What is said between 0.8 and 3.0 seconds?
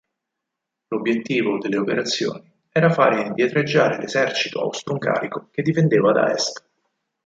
L'obiettivo delle operazioni era